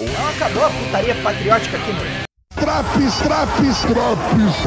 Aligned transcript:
Não 0.00 0.28
acabou 0.30 0.64
a 0.64 0.70
putaria 0.70 1.14
patriótica 1.16 1.76
aqui 1.76 1.92
no. 1.92 2.00
Traps, 2.58 3.16
traps, 3.18 3.82
traps. 3.82 4.64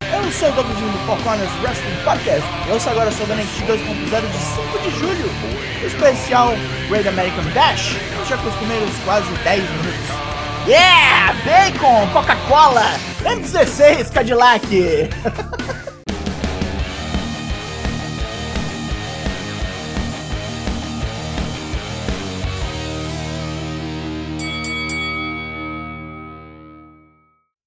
Eu 0.00 0.32
sou 0.32 0.48
o 0.48 0.52
Douglasinho 0.52 0.92
do 0.92 0.98
Four 1.06 1.18
Corners 1.22 1.50
Wrestling 1.62 2.02
Podcast. 2.04 2.48
Eu 2.66 2.80
sou 2.80 2.92
agora 2.92 3.10
sou 3.12 3.26
da 3.26 3.34
NXT 3.34 3.64
2.0 3.64 4.30
de 4.30 4.38
5 4.38 4.78
de 4.78 4.90
julho. 4.98 5.30
O 5.82 5.86
especial 5.86 6.54
Great 6.88 7.06
American 7.06 7.44
Dash. 7.52 7.98
Já 8.26 8.38
costumeiros 8.38 8.96
quase 9.04 9.30
10 9.44 9.62
minutos. 9.62 10.08
Yeah! 10.66 11.34
Bacon, 11.44 12.08
Coca-Cola, 12.14 12.98
M16 13.26 14.10
Cadillac. 14.10 14.66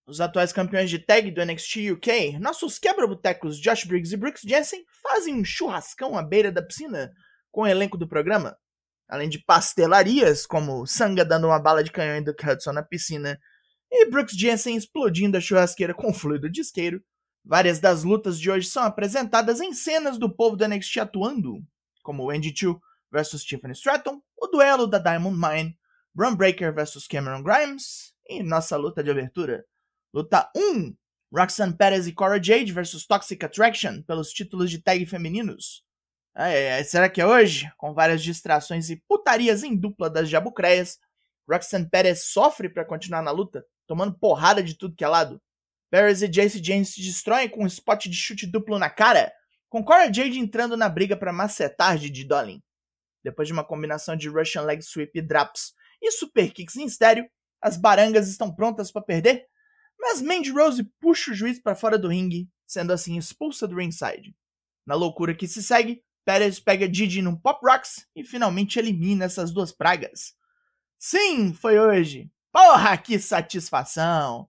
Os 0.07 0.21
atuais 0.21 0.53
campeões 0.53 0.89
de 0.89 0.99
tag 0.99 1.29
do 1.31 1.45
NXT 1.45 1.91
UK, 1.91 2.39
nossos 2.39 2.79
quebra-botecos 2.79 3.59
Josh 3.59 3.83
Briggs 3.83 4.13
e 4.13 4.17
Brooks 4.17 4.41
Jensen, 4.41 4.85
fazem 5.03 5.35
um 5.35 5.43
churrascão 5.43 6.17
à 6.17 6.23
beira 6.23 6.49
da 6.49 6.61
piscina 6.61 7.11
com 7.51 7.63
o 7.63 7.67
elenco 7.67 7.97
do 7.97 8.07
programa. 8.07 8.57
Além 9.09 9.27
de 9.27 9.37
pastelarias, 9.37 10.45
como 10.45 10.87
Sanga 10.87 11.25
dando 11.25 11.47
uma 11.47 11.59
bala 11.59 11.83
de 11.83 11.91
canhão 11.91 12.15
em 12.15 12.23
Duke 12.23 12.49
Hudson 12.49 12.71
na 12.71 12.81
piscina 12.81 13.37
e 13.91 14.09
Brooks 14.09 14.33
Jensen 14.33 14.77
explodindo 14.77 15.35
a 15.35 15.41
churrasqueira 15.41 15.93
com 15.93 16.13
fluido 16.13 16.49
de 16.49 16.61
isqueiro, 16.61 17.03
várias 17.43 17.77
das 17.77 18.05
lutas 18.05 18.39
de 18.39 18.49
hoje 18.49 18.69
são 18.69 18.83
apresentadas 18.83 19.59
em 19.59 19.73
cenas 19.73 20.17
do 20.17 20.33
povo 20.33 20.55
do 20.55 20.65
NXT 20.65 20.99
atuando, 20.99 21.61
como 22.01 22.31
Andy 22.31 22.53
Chu 22.55 22.79
vs 23.11 23.43
Tiffany 23.43 23.73
Stratton, 23.73 24.21
o 24.37 24.47
duelo 24.47 24.87
da 24.87 24.99
Diamond 24.99 25.37
Mine, 25.37 25.77
Bron 26.15 26.33
Breaker 26.33 26.73
vs 26.73 27.05
Cameron 27.07 27.43
Grimes 27.43 28.13
e 28.25 28.41
nossa 28.41 28.77
luta 28.77 29.03
de 29.03 29.11
abertura. 29.11 29.65
Luta 30.13 30.49
1: 30.55 30.95
Roxanne 31.33 31.75
Perez 31.75 32.07
e 32.07 32.13
Cora 32.13 32.41
Jade 32.41 32.71
versus 32.71 33.05
Toxic 33.05 33.43
Attraction 33.43 34.01
pelos 34.03 34.29
títulos 34.31 34.71
de 34.71 34.81
tag 34.81 35.05
femininos. 35.05 35.83
É, 36.35 36.83
será 36.83 37.09
que 37.09 37.19
é 37.19 37.25
hoje? 37.25 37.71
Com 37.77 37.93
várias 37.93 38.23
distrações 38.23 38.89
e 38.89 39.01
putarias 39.07 39.63
em 39.63 39.75
dupla 39.75 40.09
das 40.09 40.29
jabucreias, 40.29 40.99
Roxanne 41.49 41.89
Perez 41.89 42.25
sofre 42.25 42.69
para 42.69 42.85
continuar 42.85 43.21
na 43.21 43.31
luta, 43.31 43.65
tomando 43.87 44.17
porrada 44.17 44.61
de 44.61 44.77
tudo 44.77 44.95
que 44.95 45.03
é 45.03 45.07
lado. 45.07 45.41
Perez 45.89 46.21
e 46.21 46.27
Jace 46.27 46.63
James 46.63 46.93
se 46.93 47.01
destroem 47.01 47.49
com 47.49 47.63
um 47.63 47.67
spot 47.67 48.05
de 48.07 48.15
chute 48.15 48.45
duplo 48.45 48.77
na 48.77 48.89
cara, 48.89 49.31
com 49.69 49.83
Cora 49.83 50.11
Jade 50.13 50.39
entrando 50.39 50.77
na 50.77 50.87
briga 50.87 51.15
para 51.17 51.33
macetar 51.33 51.97
de 51.97 52.23
Dolin. 52.23 52.61
Depois 53.23 53.47
de 53.47 53.53
uma 53.53 53.63
combinação 53.63 54.15
de 54.15 54.29
Russian 54.29 54.61
Leg 54.61 54.81
Sweep 54.81 55.17
e 55.17 55.21
Draps 55.21 55.73
e 56.01 56.11
Super 56.11 56.51
Kicks 56.51 56.75
em 56.75 56.85
estéreo, 56.85 57.27
as 57.61 57.77
barangas 57.77 58.29
estão 58.29 58.53
prontas 58.53 58.91
para 58.91 59.01
perder 59.01 59.47
mas 60.09 60.21
Mandy 60.21 60.51
Rose 60.51 60.81
puxa 61.01 61.31
o 61.31 61.33
juiz 61.33 61.59
para 61.59 61.75
fora 61.75 61.97
do 61.97 62.07
ringue, 62.07 62.49
sendo 62.65 62.93
assim 62.93 63.17
expulsa 63.17 63.67
do 63.67 63.75
ringside. 63.75 64.33
Na 64.85 64.95
loucura 64.95 65.35
que 65.35 65.45
se 65.45 65.61
segue, 65.61 66.01
Pérez 66.23 66.61
pega 66.61 66.87
Didi 66.87 67.21
num 67.21 67.35
Pop 67.35 67.59
Rocks 67.61 68.07
e 68.15 68.23
finalmente 68.23 68.79
elimina 68.79 69.25
essas 69.25 69.51
duas 69.51 69.73
pragas. 69.73 70.33
Sim, 70.97 71.53
foi 71.53 71.77
hoje. 71.77 72.31
Porra, 72.53 72.97
que 72.97 73.19
satisfação! 73.19 74.47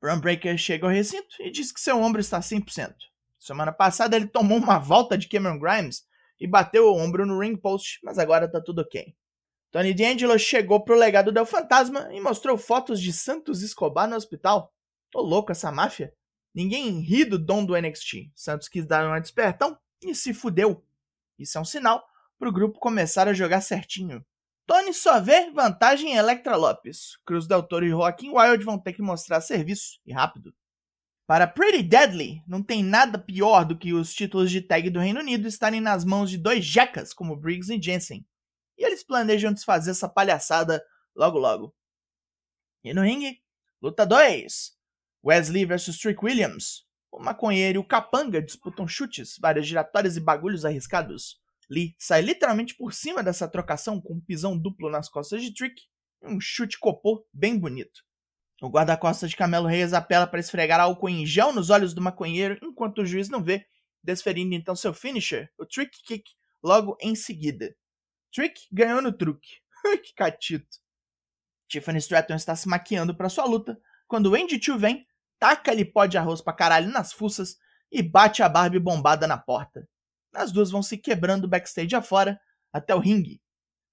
Bron 0.00 0.20
Breaker 0.20 0.56
chega 0.56 0.86
ao 0.86 0.92
recinto 0.92 1.34
e 1.40 1.50
diz 1.50 1.72
que 1.72 1.80
seu 1.80 2.00
ombro 2.00 2.20
está 2.20 2.38
100%. 2.38 2.94
Semana 3.40 3.72
passada 3.72 4.14
ele 4.14 4.28
tomou 4.28 4.56
uma 4.56 4.78
volta 4.78 5.18
de 5.18 5.28
Cameron 5.28 5.58
Grimes 5.58 6.04
e 6.38 6.46
bateu 6.46 6.86
o 6.86 6.96
ombro 6.96 7.26
no 7.26 7.40
ring 7.40 7.56
post, 7.56 7.98
mas 8.04 8.20
agora 8.20 8.48
tá 8.48 8.60
tudo 8.60 8.82
ok. 8.82 9.16
Tony 9.72 9.92
D'Angelo 9.92 10.38
chegou 10.38 10.84
pro 10.84 10.94
legado 10.94 11.32
del 11.32 11.44
Fantasma 11.44 12.08
e 12.12 12.20
mostrou 12.20 12.56
fotos 12.56 13.00
de 13.00 13.12
Santos 13.12 13.62
Escobar 13.62 14.08
no 14.08 14.14
hospital. 14.14 14.72
Tô 15.16 15.22
louco 15.22 15.50
essa 15.50 15.72
máfia. 15.72 16.12
Ninguém 16.54 17.00
ri 17.00 17.24
do 17.24 17.38
dom 17.38 17.64
do 17.64 17.74
NXT. 17.74 18.30
Santos 18.34 18.68
quis 18.68 18.84
dar 18.84 19.06
uma 19.06 19.18
despertão 19.18 19.78
e 20.02 20.14
se 20.14 20.34
fudeu. 20.34 20.84
Isso 21.38 21.56
é 21.56 21.60
um 21.62 21.64
sinal 21.64 22.06
pro 22.38 22.52
grupo 22.52 22.78
começar 22.78 23.26
a 23.26 23.32
jogar 23.32 23.62
certinho. 23.62 24.22
Tony 24.66 24.92
só 24.92 25.18
vê 25.18 25.50
vantagem 25.52 26.12
em 26.12 26.16
Electra 26.16 26.54
Lopes. 26.54 27.16
Cruz 27.24 27.46
Del 27.46 27.62
Toro 27.62 27.86
e 27.86 27.88
Joaquim 27.88 28.28
Wild 28.28 28.62
vão 28.62 28.78
ter 28.78 28.92
que 28.92 29.00
mostrar 29.00 29.40
serviço 29.40 29.98
e 30.04 30.12
rápido. 30.12 30.54
Para 31.26 31.46
Pretty 31.46 31.82
Deadly, 31.82 32.42
não 32.46 32.62
tem 32.62 32.84
nada 32.84 33.18
pior 33.18 33.64
do 33.64 33.78
que 33.78 33.94
os 33.94 34.12
títulos 34.12 34.50
de 34.50 34.60
tag 34.60 34.90
do 34.90 35.00
Reino 35.00 35.20
Unido 35.20 35.48
estarem 35.48 35.80
nas 35.80 36.04
mãos 36.04 36.28
de 36.28 36.36
dois 36.36 36.62
jecas 36.62 37.14
como 37.14 37.34
Briggs 37.34 37.72
e 37.72 37.80
Jensen 37.80 38.22
e 38.76 38.84
eles 38.84 39.02
planejam 39.02 39.50
desfazer 39.50 39.92
essa 39.92 40.10
palhaçada 40.10 40.84
logo 41.14 41.38
logo. 41.38 41.74
E 42.84 42.92
no 42.92 43.00
ringue, 43.00 43.40
luta 43.80 44.04
2: 44.04 44.75
Wesley 45.26 45.64
vs 45.64 45.98
Trick 45.98 46.24
Williams. 46.24 46.86
O 47.10 47.18
maconheiro 47.18 47.78
e 47.78 47.80
o 47.80 47.84
capanga 47.84 48.40
disputam 48.40 48.86
chutes, 48.86 49.36
várias 49.40 49.66
giratórias 49.66 50.16
e 50.16 50.20
bagulhos 50.20 50.64
arriscados. 50.64 51.40
Lee 51.68 51.96
sai 51.98 52.22
literalmente 52.22 52.76
por 52.76 52.94
cima 52.94 53.24
dessa 53.24 53.48
trocação 53.48 54.00
com 54.00 54.14
um 54.14 54.20
pisão 54.20 54.56
duplo 54.56 54.88
nas 54.88 55.08
costas 55.08 55.42
de 55.42 55.52
Trick 55.52 55.82
e 56.22 56.28
um 56.28 56.38
chute 56.38 56.78
copô 56.78 57.26
bem 57.32 57.58
bonito. 57.58 58.04
O 58.62 58.68
guarda-costas 58.68 59.30
de 59.30 59.36
Camelo 59.36 59.66
Reis 59.66 59.92
apela 59.92 60.28
para 60.28 60.38
esfregar 60.38 60.78
álcool 60.78 61.08
em 61.08 61.26
gel 61.26 61.52
nos 61.52 61.70
olhos 61.70 61.92
do 61.92 62.00
maconheiro 62.00 62.56
enquanto 62.62 62.98
o 62.98 63.06
juiz 63.06 63.28
não 63.28 63.42
vê, 63.42 63.66
desferindo 64.04 64.54
então 64.54 64.76
seu 64.76 64.94
finisher, 64.94 65.52
o 65.58 65.66
Trick 65.66 66.04
Kick, 66.04 66.30
logo 66.62 66.96
em 67.00 67.16
seguida. 67.16 67.74
Trick 68.32 68.60
ganhou 68.70 69.02
no 69.02 69.12
truque. 69.12 69.56
que 70.04 70.14
catito. 70.14 70.78
Tiffany 71.66 71.98
Stratton 71.98 72.36
está 72.36 72.54
se 72.54 72.68
maquiando 72.68 73.12
para 73.12 73.28
sua 73.28 73.44
luta 73.44 73.76
quando 74.06 74.34
Andy 74.36 74.62
Chu 74.62 74.78
vem, 74.78 75.04
taca-lhe 75.38 75.84
pó 75.84 76.06
de 76.06 76.18
arroz 76.18 76.40
pra 76.40 76.52
caralho 76.52 76.90
nas 76.90 77.12
fuças 77.12 77.56
e 77.90 78.02
bate 78.02 78.42
a 78.42 78.48
Barbie 78.48 78.78
bombada 78.78 79.26
na 79.26 79.38
porta. 79.38 79.88
As 80.34 80.52
duas 80.52 80.70
vão 80.70 80.82
se 80.82 80.98
quebrando 80.98 81.48
backstage 81.48 81.94
afora 81.94 82.40
até 82.72 82.94
o 82.94 82.98
ringue. 82.98 83.40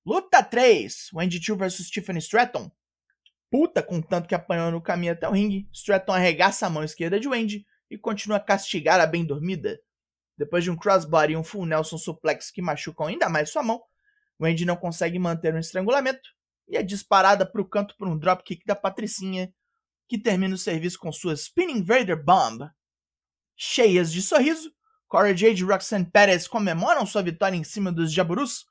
Luta 0.05 0.43
3: 0.43 1.09
Wendy 1.13 1.41
Chu 1.41 1.55
vs 1.55 1.89
Tiffany 1.89 2.19
Stratton. 2.19 2.69
Puta 3.49 3.81
com 3.81 4.01
tanto 4.01 4.27
que 4.27 4.35
apanhou 4.35 4.71
no 4.71 4.81
caminho 4.81 5.13
até 5.13 5.27
o 5.29 5.31
ringue, 5.31 5.69
Stratton 5.71 6.11
arregaça 6.11 6.65
a 6.65 6.69
mão 6.69 6.83
esquerda 6.83 7.19
de 7.19 7.27
Wendy 7.27 7.65
e 7.89 7.97
continua 7.97 8.37
a 8.37 8.39
castigar 8.39 8.99
a 8.99 9.05
bem 9.05 9.23
dormida. 9.23 9.79
Depois 10.37 10.63
de 10.63 10.71
um 10.71 10.75
crossbody 10.75 11.33
e 11.33 11.37
um 11.37 11.43
full 11.43 11.65
Nelson 11.65 11.97
suplex 11.97 12.49
que 12.49 12.61
machucam 12.61 13.05
ainda 13.05 13.29
mais 13.29 13.51
sua 13.51 13.61
mão, 13.61 13.81
Wendy 14.41 14.65
não 14.65 14.75
consegue 14.75 15.19
manter 15.19 15.53
um 15.53 15.59
estrangulamento 15.59 16.29
e 16.67 16.75
é 16.75 16.83
disparada 16.83 17.45
para 17.45 17.61
o 17.61 17.69
canto 17.69 17.95
por 17.97 18.07
um 18.07 18.17
dropkick 18.17 18.65
da 18.65 18.75
Patricinha, 18.75 19.53
que 20.13 20.19
termina 20.19 20.53
o 20.53 20.59
serviço 20.59 20.99
com 20.99 21.11
sua 21.11 21.33
Spinning 21.33 21.83
Vader 21.83 22.23
Bomb. 22.23 22.69
Cheias 23.57 24.13
de 24.13 24.21
sorriso, 24.21 24.71
Cora 25.07 25.35
Jade 25.35 25.63
e 25.63 25.65
Roxanne 25.65 26.05
Perez 26.05 26.47
comemoram 26.47 27.03
sua 27.03 27.23
vitória 27.23 27.55
em 27.55 27.63
cima 27.63 27.91
dos 27.91 28.13
Jaburus. 28.13 28.67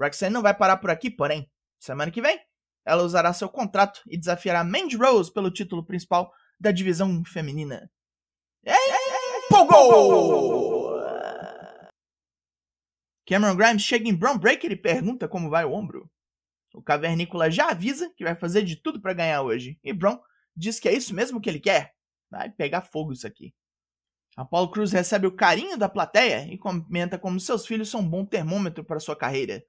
Roxanne 0.00 0.32
não 0.32 0.40
vai 0.40 0.54
parar 0.54 0.76
por 0.76 0.90
aqui, 0.90 1.10
porém, 1.10 1.50
semana 1.80 2.12
que 2.12 2.22
vem, 2.22 2.38
ela 2.84 3.02
usará 3.02 3.32
seu 3.32 3.48
contrato 3.48 4.02
e 4.06 4.16
desafiará 4.16 4.62
Mandy 4.62 4.96
Rose 4.96 5.32
pelo 5.32 5.50
título 5.50 5.84
principal 5.84 6.32
da 6.60 6.70
divisão 6.70 7.24
feminina. 7.24 7.90
Ei, 8.64 8.76
Pogo! 9.48 10.94
Cameron 13.26 13.56
Grimes 13.56 13.82
chega 13.82 14.08
em 14.08 14.14
Brown 14.14 14.38
Breaker 14.38 14.70
e 14.70 14.76
pergunta 14.76 15.26
como 15.26 15.50
vai 15.50 15.64
o 15.64 15.72
ombro. 15.72 16.08
O 16.72 16.80
cavernícola 16.80 17.50
já 17.50 17.70
avisa 17.70 18.12
que 18.16 18.22
vai 18.22 18.36
fazer 18.36 18.62
de 18.62 18.76
tudo 18.76 19.02
para 19.02 19.12
ganhar 19.12 19.42
hoje, 19.42 19.76
e 19.82 19.92
Brown 19.92 20.20
diz 20.56 20.80
que 20.80 20.88
é 20.88 20.92
isso 20.92 21.14
mesmo 21.14 21.40
que 21.40 21.48
ele 21.48 21.60
quer. 21.60 21.94
Vai 22.30 22.50
pegar 22.50 22.82
fogo 22.82 23.12
isso 23.12 23.26
aqui. 23.26 23.54
Apollo 24.36 24.70
Cruz 24.70 24.92
recebe 24.92 25.26
o 25.26 25.36
carinho 25.36 25.76
da 25.76 25.88
plateia 25.88 26.46
e 26.52 26.58
comenta 26.58 27.18
como 27.18 27.38
seus 27.38 27.66
filhos 27.66 27.88
são 27.88 28.00
um 28.00 28.08
bom 28.08 28.24
termômetro 28.24 28.84
para 28.84 28.98
sua 28.98 29.16
carreira. 29.16 29.64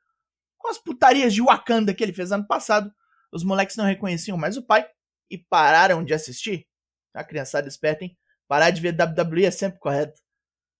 Com 0.57 0.69
as 0.69 0.77
putarias 0.80 1.33
de 1.33 1.42
Wakanda 1.42 1.94
que 1.94 2.04
ele 2.04 2.13
fez 2.13 2.31
ano 2.31 2.48
passado, 2.48 2.92
os 3.31 3.44
moleques 3.44 3.75
não 3.75 3.86
reconheciam 3.86 4.38
mais 4.38 4.57
o 4.57 4.65
pai 4.65 4.88
e 5.30 5.38
pararam 5.38 6.04
de 6.04 6.13
assistir. 6.13 6.68
A 7.13 7.24
criançada 7.24 7.68
esperta, 7.68 8.04
hein? 8.04 8.18
Parar 8.48 8.71
de 8.71 8.81
ver 8.81 8.95
WWE 9.00 9.45
é 9.45 9.51
sempre 9.51 9.80
correto. 9.80 10.19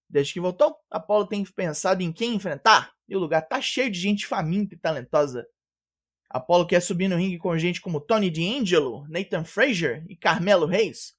Desde 0.10 0.34
que 0.34 0.40
voltou, 0.40 0.76
Apollo 0.90 1.28
tem 1.28 1.44
pensado 1.44 2.02
em 2.02 2.12
quem 2.12 2.36
enfrentar 2.36 2.92
e 3.08 3.16
o 3.16 3.20
lugar 3.20 3.42
tá 3.42 3.62
cheio 3.62 3.92
de 3.92 4.00
gente 4.00 4.26
faminta 4.26 4.76
e 4.76 4.78
talentosa. 4.78 5.46
Apollo 6.36 6.68
quer 6.68 6.82
subir 6.82 7.08
no 7.08 7.16
ringue 7.16 7.38
com 7.38 7.58
gente 7.58 7.80
como 7.80 8.02
Tony 8.02 8.30
D'Angelo, 8.30 9.08
Nathan 9.08 9.46
Frazier 9.46 10.06
e 10.10 10.18
Carmelo 10.18 10.66
Reis. 10.66 11.14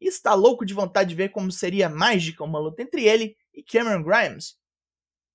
E 0.00 0.08
está 0.08 0.32
louco 0.32 0.64
de 0.64 0.72
vontade 0.72 1.10
de 1.10 1.14
ver 1.14 1.28
como 1.28 1.52
seria 1.52 1.90
mágica 1.90 2.42
uma 2.42 2.58
luta 2.58 2.80
entre 2.80 3.04
ele 3.04 3.36
e 3.52 3.62
Cameron 3.62 4.02
Grimes. 4.02 4.56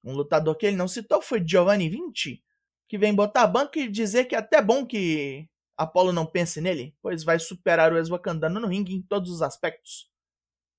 Um 0.04 0.13
lutador 0.13 0.57
que 0.57 0.66
ele 0.66 0.75
não 0.75 0.88
citou 0.88 1.22
foi 1.22 1.48
Giovanni 1.48 1.88
Vinci, 1.88 2.44
que 2.89 2.98
vem 2.98 3.13
botar 3.13 3.44
a 3.44 3.48
banca 3.48 3.80
e 3.80 3.88
dizer 3.88 4.25
que 4.25 4.34
é 4.34 4.39
até 4.39 4.60
bom 4.60 4.84
que 4.84 5.48
Apollo 5.78 6.12
não 6.12 6.25
pense 6.25 6.60
nele, 6.60 6.95
pois 7.00 7.24
vai 7.24 7.38
superar 7.38 7.94
o 7.94 7.98
ex-Wakandano 7.98 8.60
no 8.60 8.68
ringue 8.68 8.95
em 8.95 9.04
todos 9.04 9.30
os 9.30 9.44
aspectos. 9.44 10.10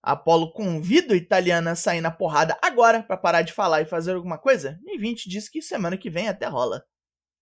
Apolo 0.03 0.53
convida 0.53 1.15
o 1.15 1.17
italiano 1.17 1.71
a 1.71 1.77
sair 1.77 2.01
na 2.01 2.11
porrada 2.11 2.59
agora 2.61 3.05
para 3.05 3.17
parar 3.17 3.43
de 3.43 3.53
falar 3.53 3.83
e 3.83 3.87
fazer 3.87 4.17
alguma 4.17 4.37
coisa, 4.37 4.81
e 4.85 4.99
20 4.99 5.29
diz 5.31 5.49
que 5.49 5.63
semana 5.63 5.97
que 5.97 6.11
vem 6.11 6.27
até 6.27 6.49
rola. 6.49 6.85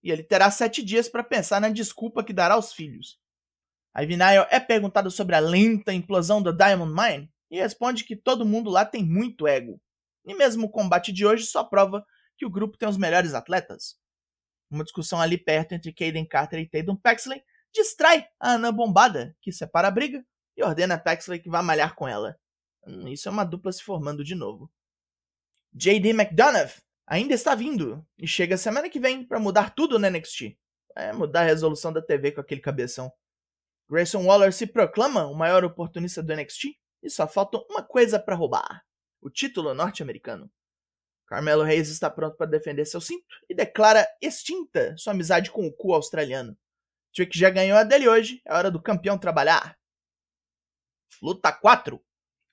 E 0.06 0.10
ele 0.12 0.22
terá 0.22 0.52
sete 0.52 0.84
dias 0.84 1.08
para 1.08 1.24
pensar 1.24 1.60
na 1.60 1.68
desculpa 1.68 2.22
que 2.22 2.32
dará 2.32 2.54
aos 2.54 2.72
filhos. 2.72 3.18
Nile 3.98 4.46
é 4.50 4.60
perguntado 4.60 5.10
sobre 5.10 5.34
a 5.34 5.40
lenta 5.40 5.92
implosão 5.92 6.40
da 6.40 6.52
Diamond 6.52 6.94
Mine 6.94 7.28
e 7.50 7.58
responde 7.58 8.04
que 8.04 8.14
todo 8.14 8.46
mundo 8.46 8.70
lá 8.70 8.84
tem 8.84 9.04
muito 9.04 9.48
ego. 9.48 9.82
E 10.24 10.32
mesmo 10.32 10.66
o 10.66 10.70
combate 10.70 11.12
de 11.12 11.26
hoje 11.26 11.46
só 11.46 11.64
prova 11.64 12.06
que 12.38 12.46
o 12.46 12.50
grupo 12.50 12.78
tem 12.78 12.88
os 12.88 12.96
melhores 12.96 13.34
atletas. 13.34 13.96
Uma 14.70 14.84
discussão 14.84 15.20
ali 15.20 15.36
perto 15.36 15.72
entre 15.72 15.92
Caden 15.92 16.24
Carter 16.24 16.60
e 16.60 16.68
Tatum 16.68 16.94
Paxley 16.94 17.42
distrai 17.74 18.28
a 18.38 18.52
Ana 18.52 18.70
Bombada, 18.70 19.34
que 19.42 19.50
separa 19.50 19.88
a 19.88 19.90
briga, 19.90 20.24
e 20.56 20.62
ordena 20.62 20.94
a 20.94 20.98
Paxley 21.00 21.40
que 21.40 21.50
vá 21.50 21.64
malhar 21.64 21.96
com 21.96 22.06
ela. 22.06 22.38
Hum, 22.86 23.08
isso 23.08 23.28
é 23.28 23.32
uma 23.32 23.44
dupla 23.44 23.72
se 23.72 23.82
formando 23.82 24.22
de 24.22 24.36
novo. 24.36 24.70
J.D. 25.72 26.10
McDonough 26.10 26.85
ainda 27.06 27.34
está 27.34 27.54
vindo 27.54 28.04
e 28.18 28.26
chega 28.26 28.56
semana 28.56 28.90
que 28.90 28.98
vem 28.98 29.24
para 29.24 29.38
mudar 29.38 29.74
tudo 29.74 29.98
no 29.98 30.10
NXT. 30.10 30.58
É 30.96 31.12
mudar 31.12 31.42
a 31.42 31.44
resolução 31.44 31.92
da 31.92 32.02
TV 32.02 32.32
com 32.32 32.40
aquele 32.40 32.60
cabeção. 32.60 33.12
Grayson 33.88 34.24
Waller 34.24 34.52
se 34.52 34.66
proclama 34.66 35.26
o 35.26 35.34
maior 35.34 35.64
oportunista 35.64 36.22
do 36.22 36.34
NXT 36.34 36.76
e 37.02 37.10
só 37.10 37.28
falta 37.28 37.58
uma 37.70 37.82
coisa 37.82 38.18
para 38.18 38.34
roubar: 38.34 38.82
o 39.20 39.30
título 39.30 39.74
norte-americano. 39.74 40.50
Carmelo 41.26 41.62
Reis 41.62 41.88
está 41.88 42.08
pronto 42.08 42.36
para 42.36 42.46
defender 42.46 42.84
seu 42.84 43.00
cinto 43.00 43.26
e 43.48 43.54
declara 43.54 44.06
extinta 44.22 44.96
sua 44.96 45.12
amizade 45.12 45.50
com 45.50 45.66
o 45.66 45.72
cu 45.72 45.92
australiano. 45.92 46.56
Trick 47.12 47.36
já 47.36 47.50
ganhou 47.50 47.78
a 47.78 47.82
dele 47.82 48.08
hoje, 48.08 48.40
é 48.44 48.54
hora 48.54 48.70
do 48.70 48.80
campeão 48.80 49.18
trabalhar. 49.18 49.76
Luta 51.20 51.52
4. 51.52 52.00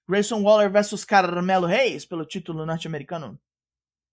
Grayson 0.08 0.42
Waller 0.42 0.72
vs 0.72 1.06
Carmelo 1.06 1.68
Reis 1.68 2.06
pelo 2.06 2.26
título 2.26 2.66
norte-americano. 2.66 3.40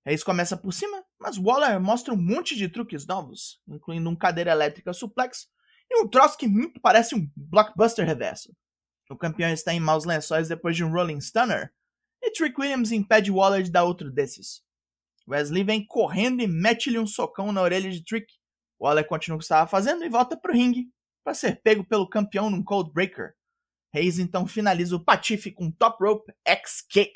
Reis 0.05 0.25
começa 0.25 0.57
por 0.57 0.73
cima, 0.73 1.05
mas 1.19 1.37
Waller 1.37 1.79
mostra 1.81 2.15
um 2.15 2.17
monte 2.17 2.57
de 2.57 2.69
truques 2.69 3.07
novos, 3.07 3.61
incluindo 3.69 4.09
um 4.09 4.17
cadeira 4.17 4.51
elétrica 4.51 4.93
suplex 4.93 5.49
e 5.91 6.01
um 6.01 6.09
troço 6.09 6.39
que 6.39 6.49
muito 6.49 6.81
parece 6.81 7.15
um 7.15 7.31
blockbuster 7.37 8.07
reverso. 8.07 8.55
O 9.11 9.17
campeão 9.17 9.51
está 9.51 9.75
em 9.75 9.81
maus 9.81 10.05
lençóis 10.05 10.49
depois 10.49 10.77
de 10.77 10.85
um 10.85 10.93
Rolling 10.93 11.21
Stunner, 11.21 11.73
e 12.23 12.31
Trick 12.31 12.59
Williams 12.61 12.93
impede 12.93 13.31
Waller 13.31 13.63
de 13.63 13.71
dar 13.71 13.85
outro 13.85 14.11
desses. 14.11 14.63
Wesley 15.29 15.65
vem 15.65 15.85
correndo 15.87 16.43
e 16.43 16.47
mete-lhe 16.47 16.99
um 16.99 17.07
socão 17.07 17.53
na 17.53 17.63
orelha 17.63 17.91
de 17.91 18.05
Trick. 18.05 18.27
Waller 18.81 19.07
continua 19.07 19.37
o 19.37 19.39
que 19.39 19.45
estava 19.45 19.69
fazendo 19.69 20.05
e 20.05 20.09
volta 20.09 20.37
pro 20.37 20.53
ringue 20.53 20.91
para 21.25 21.35
ser 21.35 21.61
pego 21.63 21.85
pelo 21.85 22.09
campeão 22.09 22.51
num 22.51 22.63
Cold 22.63 22.93
Breaker. 22.93 23.35
Reis 23.93 24.19
então 24.19 24.47
finaliza 24.47 24.97
o 24.97 25.05
patife 25.05 25.51
com 25.51 25.67
um 25.67 25.73
Top 25.73 26.03
Rope 26.03 26.33
X-Kick. 26.47 27.13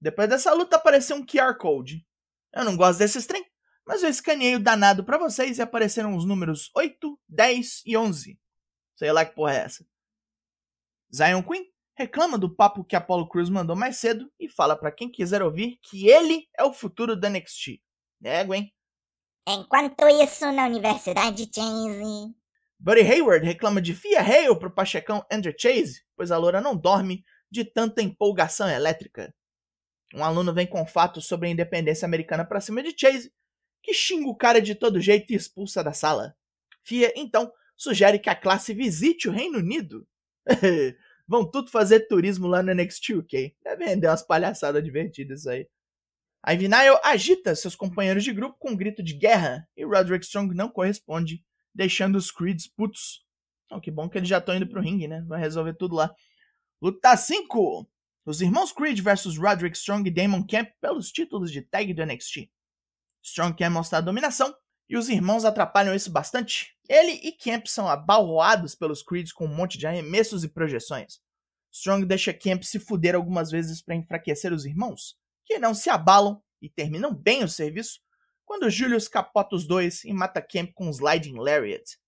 Depois 0.00 0.28
dessa 0.28 0.52
luta 0.52 0.76
apareceu 0.76 1.16
um 1.16 1.26
QR 1.26 1.56
Code. 1.58 2.06
Eu 2.54 2.64
não 2.64 2.76
gosto 2.76 2.98
desses 2.98 3.26
trem, 3.26 3.44
mas 3.86 4.02
eu 4.02 4.08
escaneei 4.08 4.54
o 4.54 4.60
danado 4.60 5.04
para 5.04 5.18
vocês 5.18 5.58
e 5.58 5.62
apareceram 5.62 6.16
os 6.16 6.24
números 6.24 6.70
8, 6.74 7.18
10 7.28 7.82
e 7.86 7.96
11. 7.96 8.38
Sei 8.96 9.12
lá 9.12 9.24
que 9.24 9.34
porra 9.34 9.54
é 9.54 9.64
essa. 9.64 9.86
Zion 11.14 11.42
Queen 11.42 11.64
reclama 11.96 12.38
do 12.38 12.54
papo 12.54 12.84
que 12.84 12.94
Apollo 12.94 13.28
Crews 13.28 13.50
mandou 13.50 13.74
mais 13.74 13.96
cedo 13.96 14.30
e 14.38 14.48
fala 14.48 14.76
para 14.76 14.92
quem 14.92 15.10
quiser 15.10 15.42
ouvir 15.42 15.78
que 15.82 16.08
ele 16.08 16.48
é 16.56 16.62
o 16.62 16.72
futuro 16.72 17.18
da 17.18 17.28
NXT. 17.28 17.82
É, 18.22 18.44
Gwen. 18.44 18.72
Enquanto 19.48 20.06
isso, 20.08 20.50
na 20.52 20.66
Universidade 20.66 21.48
Chase. 21.52 22.34
Buddy 22.78 23.00
Hayward 23.00 23.44
reclama 23.44 23.80
de 23.80 23.94
Fia 23.94 24.20
Hale 24.20 24.56
pro 24.58 24.70
pachecão 24.70 25.24
Andrew 25.32 25.54
Chase, 25.58 26.04
pois 26.14 26.30
a 26.30 26.36
loura 26.36 26.60
não 26.60 26.76
dorme 26.76 27.24
de 27.50 27.64
tanta 27.64 28.02
empolgação 28.02 28.68
elétrica. 28.68 29.34
Um 30.14 30.24
aluno 30.24 30.54
vem 30.54 30.66
com 30.66 30.86
fatos 30.86 31.26
sobre 31.26 31.48
a 31.48 31.50
independência 31.50 32.06
americana 32.06 32.44
pra 32.44 32.60
cima 32.60 32.82
de 32.82 32.94
Chase, 32.98 33.32
que 33.82 33.92
xinga 33.92 34.28
o 34.28 34.36
cara 34.36 34.60
de 34.60 34.74
todo 34.74 35.00
jeito 35.00 35.32
e 35.32 35.36
expulsa 35.36 35.84
da 35.84 35.92
sala. 35.92 36.34
Fia, 36.82 37.12
então, 37.16 37.52
sugere 37.76 38.18
que 38.18 38.30
a 38.30 38.34
classe 38.34 38.72
visite 38.72 39.28
o 39.28 39.32
Reino 39.32 39.58
Unido. 39.58 40.06
Vão 41.28 41.48
tudo 41.48 41.70
fazer 41.70 42.08
turismo 42.08 42.46
lá 42.46 42.62
no 42.62 42.74
NXT 42.74 43.10
UK. 43.10 43.54
Deve 43.62 43.84
render 43.84 44.08
umas 44.08 44.22
palhaçadas 44.22 44.82
divertidas 44.82 45.46
aí. 45.46 45.68
Ivy 46.46 46.68
Nile 46.68 46.98
agita 47.04 47.54
seus 47.54 47.76
companheiros 47.76 48.24
de 48.24 48.32
grupo 48.32 48.56
com 48.58 48.70
um 48.70 48.76
grito 48.76 49.02
de 49.02 49.12
guerra 49.12 49.68
e 49.76 49.84
Roderick 49.84 50.24
Strong 50.24 50.54
não 50.54 50.70
corresponde, 50.70 51.44
deixando 51.74 52.16
os 52.16 52.30
Creeds 52.30 52.66
putos. 52.66 53.26
Que 53.82 53.90
bom 53.90 54.08
que 54.08 54.16
eles 54.16 54.28
já 54.28 54.38
estão 54.38 54.54
indo 54.54 54.66
pro 54.66 54.80
ringue, 54.80 55.06
né? 55.06 55.22
Vai 55.26 55.38
resolver 55.38 55.74
tudo 55.74 55.96
lá. 55.96 56.14
Luta 56.80 57.14
5! 57.14 57.86
Os 58.28 58.42
irmãos 58.42 58.72
Creed 58.72 59.00
versus 59.00 59.38
Roderick 59.38 59.74
Strong 59.74 60.06
e 60.06 60.12
Damon 60.12 60.46
Camp 60.46 60.68
pelos 60.82 61.10
títulos 61.10 61.50
de 61.50 61.62
tag 61.62 61.94
do 61.94 62.04
NXT. 62.04 62.50
Strong 63.22 63.56
quer 63.56 63.70
mostrar 63.70 64.02
dominação 64.02 64.54
e 64.86 64.98
os 64.98 65.08
irmãos 65.08 65.46
atrapalham 65.46 65.94
isso 65.94 66.10
bastante. 66.10 66.76
Ele 66.86 67.12
e 67.12 67.32
Camp 67.32 67.64
são 67.66 67.88
abalroados 67.88 68.74
pelos 68.74 69.02
Creeds 69.02 69.32
com 69.32 69.46
um 69.46 69.54
monte 69.54 69.78
de 69.78 69.86
arremessos 69.86 70.44
e 70.44 70.48
projeções. 70.48 71.22
Strong 71.72 72.04
deixa 72.04 72.34
Camp 72.34 72.64
se 72.64 72.78
fuder 72.78 73.14
algumas 73.14 73.50
vezes 73.50 73.80
para 73.80 73.94
enfraquecer 73.94 74.52
os 74.52 74.66
irmãos, 74.66 75.16
que 75.46 75.58
não 75.58 75.72
se 75.72 75.88
abalam 75.88 76.38
e 76.60 76.68
terminam 76.68 77.14
bem 77.14 77.42
o 77.42 77.48
serviço 77.48 77.98
quando 78.44 78.68
Julius 78.68 79.08
capota 79.08 79.56
os 79.56 79.66
dois 79.66 80.04
e 80.04 80.12
mata 80.12 80.42
Camp 80.42 80.72
com 80.74 80.88
um 80.88 80.90
Sliding 80.90 81.38
Lariat. 81.38 81.98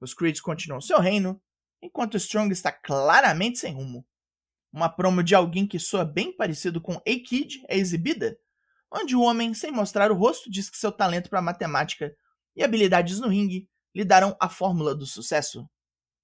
Os 0.00 0.14
Creeds 0.14 0.40
continuam 0.40 0.80
seu 0.80 1.00
reino, 1.00 1.38
enquanto 1.82 2.16
Strong 2.16 2.50
está 2.50 2.72
claramente 2.72 3.58
sem 3.58 3.74
rumo. 3.74 4.06
Uma 4.74 4.88
promo 4.88 5.22
de 5.22 5.36
alguém 5.36 5.68
que 5.68 5.78
soa 5.78 6.04
bem 6.04 6.36
parecido 6.36 6.80
com 6.80 6.94
A-Kid 6.94 7.64
é 7.68 7.76
exibida, 7.76 8.36
onde 8.90 9.14
o 9.14 9.20
homem, 9.20 9.54
sem 9.54 9.70
mostrar 9.70 10.10
o 10.10 10.16
rosto, 10.16 10.50
diz 10.50 10.68
que 10.68 10.76
seu 10.76 10.90
talento 10.90 11.30
para 11.30 11.40
matemática 11.40 12.12
e 12.56 12.64
habilidades 12.64 13.20
no 13.20 13.28
ringue 13.28 13.70
lhe 13.94 14.04
darão 14.04 14.36
a 14.40 14.48
fórmula 14.48 14.92
do 14.92 15.06
sucesso. 15.06 15.70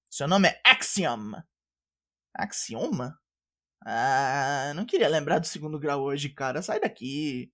Seu 0.09 0.27
nome 0.27 0.49
é 0.49 0.61
Axiom. 0.65 1.31
Axioma? 2.33 3.17
Ah, 3.85 4.73
não 4.75 4.85
queria 4.85 5.07
lembrar 5.07 5.39
do 5.39 5.47
segundo 5.47 5.79
grau 5.79 6.01
hoje, 6.01 6.27
cara. 6.27 6.61
Sai 6.61 6.81
daqui. 6.81 7.53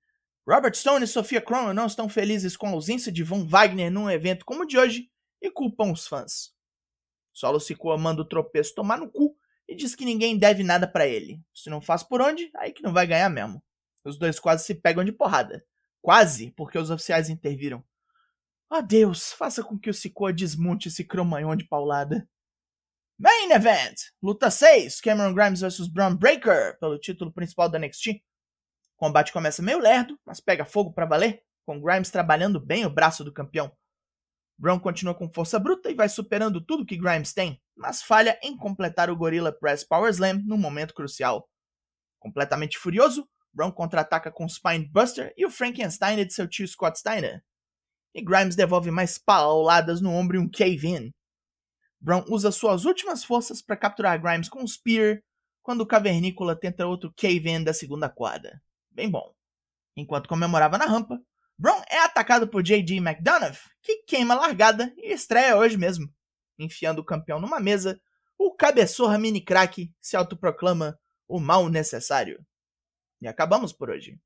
Robert 0.50 0.74
Stone 0.74 1.06
e 1.06 1.08
Sofia 1.08 1.42
Crono 1.42 1.76
não 1.76 1.86
estão 1.86 2.10
felizes 2.10 2.58
com 2.58 2.66
a 2.66 2.72
ausência 2.72 3.12
de 3.12 3.22
Von 3.22 3.46
Wagner 3.48 3.92
num 3.92 4.10
evento 4.10 4.44
como 4.44 4.64
o 4.64 4.66
de 4.66 4.80
hoje 4.80 5.12
e 5.40 5.52
culpam 5.52 5.92
os 5.92 6.08
fãs. 6.08 6.56
Solo 7.32 7.60
Sikoa 7.60 8.00
manda 8.00 8.24
o 8.24 8.28
tropeço 8.28 8.74
tomar 8.74 8.98
no 8.98 9.12
cu 9.12 9.37
diz 9.78 9.96
que 9.96 10.04
ninguém 10.04 10.38
deve 10.38 10.64
nada 10.64 10.88
para 10.88 11.08
ele. 11.08 11.42
Se 11.54 11.70
não 11.70 11.80
faz 11.80 12.04
por 12.04 12.22
onde, 12.22 12.50
aí 12.56 12.74
que 12.74 12.84
não 12.84 12.92
vai 12.92 13.08
ganhar 13.08 13.30
mesmo. 13.30 13.64
Os 14.04 14.18
dois 14.18 14.40
quase 14.40 14.66
se 14.66 14.76
pegam 14.76 15.04
de 15.06 15.12
porrada. 15.12 15.64
Quase, 16.02 16.52
porque 16.52 16.78
os 16.78 16.90
oficiais 16.90 17.30
interviram. 17.30 17.84
Oh 18.70 18.82
Deus, 18.82 19.32
faça 19.32 19.64
com 19.64 19.80
que 19.80 19.90
o 19.90 19.94
Sikoa 19.94 20.34
desmonte 20.34 20.90
esse 20.90 21.04
cromanhão 21.04 21.56
de 21.56 21.66
paulada. 21.66 22.28
Main 23.18 23.52
Event! 23.52 23.96
Luta 24.22 24.52
6, 24.52 25.00
Cameron 25.02 25.34
Grimes 25.34 25.62
vs 25.62 25.88
Braun 25.88 26.16
Breaker, 26.16 26.78
pelo 26.80 27.00
título 27.00 27.32
principal 27.32 27.70
da 27.70 27.80
NXT. 27.80 28.22
O 28.96 28.98
combate 28.98 29.32
começa 29.32 29.62
meio 29.62 29.80
lerdo, 29.80 30.20
mas 30.26 30.40
pega 30.40 30.66
fogo 30.66 30.92
para 30.94 31.06
valer, 31.06 31.42
com 31.66 31.82
Grimes 31.82 32.10
trabalhando 32.10 32.60
bem 32.60 32.86
o 32.86 32.90
braço 32.90 33.24
do 33.24 33.34
campeão. 33.34 33.72
Brown 34.58 34.80
continua 34.80 35.14
com 35.14 35.32
força 35.32 35.60
bruta 35.60 35.90
e 35.90 35.96
vai 35.96 36.10
superando 36.10 36.60
tudo 36.60 36.86
que 36.86 36.98
Grimes 36.98 37.34
tem, 37.34 37.62
mas 37.78 38.02
falha 38.02 38.38
em 38.42 38.58
completar 38.58 39.10
o 39.10 39.16
Gorilla 39.16 39.52
Press 39.52 39.84
Power 39.84 40.10
Slam 40.10 40.42
no 40.46 40.58
momento 40.58 40.94
crucial. 40.94 41.48
Completamente 42.20 42.78
furioso, 42.78 43.28
Brown 43.54 43.72
contra-ataca 43.72 44.32
com 44.32 44.46
o 44.46 44.50
Spine 44.50 44.90
Buster 44.90 45.34
e 45.38 45.46
o 45.46 45.52
Frankenstein 45.52 46.26
de 46.26 46.34
seu 46.34 46.48
tio 46.48 46.68
Scott 46.68 47.00
Steiner. 47.00 47.42
E 48.14 48.22
Grimes 48.22 48.56
devolve 48.56 48.92
mais 48.92 49.18
pauladas 49.18 50.02
no 50.02 50.12
ombro 50.12 50.38
e 50.38 50.40
um 50.40 50.50
cave-in. 50.50 51.12
Brown 52.00 52.24
usa 52.30 52.52
suas 52.52 52.86
últimas 52.86 53.24
forças 53.24 53.62
para 53.62 53.78
capturar 53.78 54.22
Grimes 54.22 54.50
com 54.50 54.62
um 54.64 54.68
Spear, 54.68 55.22
quando 55.62 55.82
o 55.82 55.88
Cavernícola 55.88 56.56
tenta 56.56 56.88
outro 56.88 57.14
cave-in 57.16 57.64
da 57.64 57.74
segunda 57.74 58.10
quadra. 58.10 58.62
Bem 58.92 59.10
bom. 59.10 59.34
Enquanto 59.96 60.30
comemorava 60.30 60.78
na 60.78 60.86
rampa, 60.86 61.20
Brown 61.58 61.82
é 61.90 62.00
atacado 62.00 62.48
por 62.48 62.62
J.D. 62.62 62.98
McDonough, 62.98 63.58
que 63.82 64.04
queima 64.04 64.36
a 64.36 64.38
largada 64.38 64.94
e 64.96 65.12
estreia 65.12 65.58
hoje 65.58 65.76
mesmo. 65.76 66.08
Enfiando 66.58 67.00
o 67.00 67.06
campeão 67.06 67.40
numa 67.40 67.60
mesa, 67.60 68.00
o 68.38 68.54
cabeçorra 68.54 69.18
mini 69.18 69.42
crack 69.42 69.92
se 70.02 70.16
autoproclama 70.16 71.00
o 71.28 71.40
mal 71.40 71.70
necessário. 71.70 72.46
E 73.22 73.28
acabamos 73.28 73.74
por 73.74 73.90
hoje. 73.90 74.20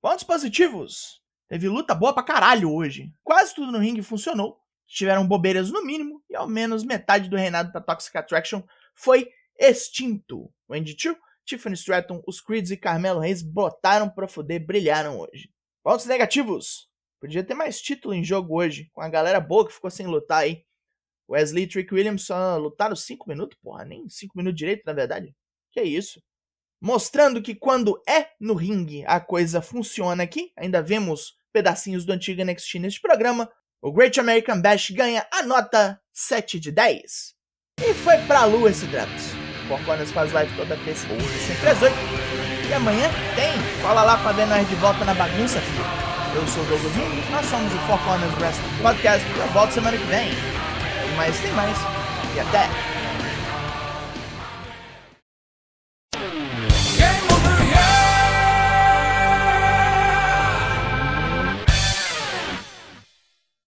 Pontos 0.00 0.24
positivos. 0.24 1.22
Teve 1.48 1.68
luta 1.68 1.94
boa 1.94 2.12
pra 2.12 2.22
caralho 2.22 2.72
hoje. 2.72 3.12
Quase 3.22 3.54
tudo 3.54 3.72
no 3.72 3.78
ringue 3.78 4.02
funcionou. 4.02 4.60
Tiveram 4.86 5.26
bobeiras 5.26 5.70
no 5.70 5.84
mínimo 5.84 6.22
e 6.30 6.36
ao 6.36 6.48
menos 6.48 6.84
metade 6.84 7.28
do 7.28 7.36
reinado 7.36 7.72
da 7.72 7.80
Toxic 7.80 8.16
Attraction 8.16 8.62
foi 8.94 9.30
extinto. 9.58 10.52
Wendy 10.68 10.96
Chu, 10.98 11.16
Tiffany 11.44 11.74
Stratton, 11.74 12.22
os 12.26 12.40
Creeds 12.40 12.70
e 12.70 12.76
Carmelo 12.76 13.20
Reis 13.20 13.42
botaram 13.42 14.08
pra 14.08 14.28
fuder, 14.28 14.64
brilharam 14.64 15.18
hoje. 15.18 15.50
Pontos 15.82 16.06
negativos. 16.06 16.88
Podia 17.20 17.42
ter 17.42 17.54
mais 17.54 17.80
título 17.80 18.14
em 18.14 18.22
jogo 18.22 18.56
hoje, 18.56 18.90
com 18.92 19.00
a 19.00 19.08
galera 19.08 19.40
boa 19.40 19.66
que 19.66 19.74
ficou 19.74 19.90
sem 19.90 20.06
lutar 20.06 20.42
aí. 20.42 20.64
Wesley 21.28 21.64
e 21.64 21.66
Trick 21.66 21.92
Williams 21.94 22.24
só 22.24 22.56
lutaram 22.56 22.96
5 22.96 23.28
minutos, 23.28 23.58
porra, 23.62 23.84
nem 23.84 24.08
5 24.08 24.36
minutos 24.36 24.58
direito, 24.58 24.82
na 24.86 24.92
verdade. 24.92 25.34
Que 25.72 25.82
isso? 25.82 26.22
Mostrando 26.80 27.42
que 27.42 27.54
quando 27.54 28.00
é 28.08 28.28
no 28.40 28.54
ringue 28.54 29.04
a 29.06 29.20
coisa 29.20 29.60
funciona 29.60 30.22
aqui, 30.22 30.52
ainda 30.56 30.80
vemos 30.80 31.34
pedacinhos 31.52 32.04
do 32.04 32.12
antigo 32.12 32.42
NXT 32.44 32.78
neste 32.78 33.00
programa, 33.00 33.50
o 33.82 33.92
Great 33.92 34.18
American 34.18 34.60
Bash 34.60 34.90
ganha 34.90 35.26
a 35.32 35.42
nota 35.42 36.00
7 36.12 36.58
de 36.58 36.70
10. 36.70 37.34
E 37.80 37.94
foi 37.94 38.18
pra 38.26 38.44
lua 38.44 38.70
esse 38.70 38.86
Drops. 38.86 39.32
Four 39.68 39.84
Corners 39.84 40.10
faz 40.10 40.32
live 40.32 40.56
toda 40.56 40.76
terça 40.78 41.06
e 41.06 41.46
sempre 41.46 41.68
às 41.68 41.82
8. 41.82 41.94
E 42.68 42.72
amanhã 42.72 43.08
tem. 43.34 43.82
Cola 43.82 44.02
lá 44.02 44.16
pra 44.22 44.32
ver 44.32 44.46
nós 44.46 44.68
de 44.68 44.74
volta 44.76 45.04
na 45.04 45.14
bagunça, 45.14 45.60
filho. 45.60 45.84
Eu 46.34 46.46
sou 46.48 46.62
o 46.62 46.66
Douglas 46.66 46.92
nós 47.30 47.46
somos 47.46 47.72
o 47.72 47.78
Four 47.86 47.98
Corners 48.04 48.34
Wrestling 48.40 48.82
Podcast. 48.82 49.26
Eu 49.38 49.46
volto 49.48 49.72
semana 49.72 49.96
que 49.96 50.04
vem. 50.04 50.57
Mais, 51.18 51.36
tem 51.40 51.52
mais. 51.52 51.76
E 52.36 52.38
até! 52.38 52.97